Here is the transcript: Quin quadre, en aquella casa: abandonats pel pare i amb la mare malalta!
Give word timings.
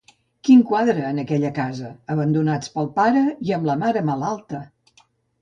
Quin 0.47 0.61
quadre, 0.69 1.03
en 1.09 1.19
aquella 1.23 1.51
casa: 1.57 1.91
abandonats 2.15 2.73
pel 2.79 2.91
pare 2.97 3.23
i 3.51 3.55
amb 3.59 3.71
la 3.73 3.77
mare 3.85 4.05
malalta! 4.11 4.65